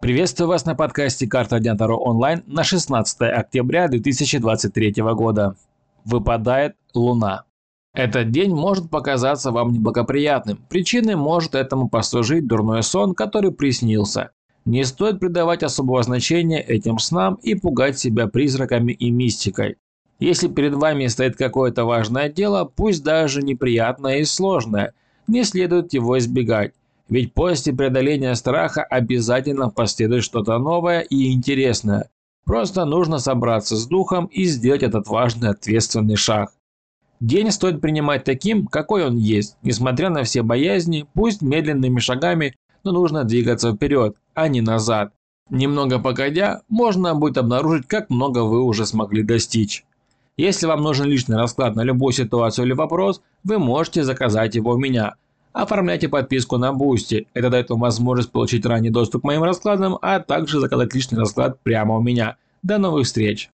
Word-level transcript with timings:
Приветствую 0.00 0.46
вас 0.46 0.64
на 0.64 0.76
подкасте 0.76 1.26
«Карта 1.26 1.58
Дня 1.58 1.74
Таро 1.74 1.98
онлайн» 1.98 2.44
на 2.46 2.62
16 2.62 3.20
октября 3.20 3.88
2023 3.88 4.94
года. 5.14 5.56
Выпадает 6.04 6.76
Луна. 6.94 7.42
Этот 7.94 8.30
день 8.30 8.54
может 8.54 8.90
показаться 8.90 9.50
вам 9.50 9.72
неблагоприятным. 9.72 10.60
Причиной 10.68 11.16
может 11.16 11.56
этому 11.56 11.88
послужить 11.88 12.46
дурной 12.46 12.84
сон, 12.84 13.12
который 13.12 13.50
приснился. 13.50 14.30
Не 14.64 14.84
стоит 14.84 15.18
придавать 15.18 15.64
особого 15.64 16.00
значения 16.04 16.60
этим 16.60 17.00
снам 17.00 17.34
и 17.42 17.56
пугать 17.56 17.98
себя 17.98 18.28
призраками 18.28 18.92
и 18.92 19.10
мистикой. 19.10 19.78
Если 20.20 20.46
перед 20.46 20.74
вами 20.74 21.08
стоит 21.08 21.36
какое-то 21.36 21.84
важное 21.84 22.28
дело, 22.28 22.64
пусть 22.64 23.02
даже 23.02 23.42
неприятное 23.42 24.18
и 24.18 24.24
сложное, 24.24 24.94
не 25.26 25.42
следует 25.42 25.92
его 25.92 26.16
избегать. 26.18 26.72
Ведь 27.08 27.32
после 27.32 27.72
преодоления 27.72 28.34
страха 28.34 28.82
обязательно 28.82 29.70
последует 29.70 30.24
что-то 30.24 30.58
новое 30.58 31.00
и 31.00 31.32
интересное. 31.32 32.10
Просто 32.44 32.84
нужно 32.84 33.18
собраться 33.18 33.76
с 33.76 33.86
духом 33.86 34.26
и 34.26 34.44
сделать 34.44 34.82
этот 34.82 35.08
важный 35.08 35.50
ответственный 35.50 36.16
шаг. 36.16 36.52
День 37.20 37.50
стоит 37.50 37.80
принимать 37.80 38.24
таким, 38.24 38.66
какой 38.66 39.04
он 39.06 39.16
есть, 39.16 39.56
несмотря 39.62 40.08
на 40.10 40.22
все 40.22 40.42
боязни, 40.42 41.06
пусть 41.14 41.42
медленными 41.42 41.98
шагами, 41.98 42.54
но 42.84 42.92
нужно 42.92 43.24
двигаться 43.24 43.72
вперед, 43.72 44.16
а 44.34 44.48
не 44.48 44.60
назад. 44.60 45.12
Немного 45.50 45.98
погодя, 45.98 46.60
можно 46.68 47.14
будет 47.14 47.38
обнаружить, 47.38 47.88
как 47.88 48.10
много 48.10 48.40
вы 48.40 48.62
уже 48.62 48.86
смогли 48.86 49.22
достичь. 49.22 49.84
Если 50.36 50.66
вам 50.66 50.82
нужен 50.82 51.06
личный 51.06 51.36
расклад 51.36 51.74
на 51.74 51.82
любую 51.82 52.12
ситуацию 52.12 52.66
или 52.66 52.72
вопрос, 52.72 53.22
вы 53.42 53.58
можете 53.58 54.04
заказать 54.04 54.54
его 54.54 54.72
у 54.72 54.78
меня– 54.78 55.14
Оформляйте 55.52 56.08
подписку 56.08 56.58
на 56.58 56.72
Boosty. 56.72 57.26
Это 57.34 57.50
дает 57.50 57.70
вам 57.70 57.80
возможность 57.80 58.30
получить 58.30 58.66
ранний 58.66 58.90
доступ 58.90 59.22
к 59.22 59.24
моим 59.24 59.42
раскладам, 59.42 59.98
а 60.02 60.20
также 60.20 60.60
заказать 60.60 60.94
личный 60.94 61.18
расклад 61.18 61.60
прямо 61.62 61.96
у 61.96 62.02
меня. 62.02 62.36
До 62.62 62.78
новых 62.78 63.06
встреч! 63.06 63.50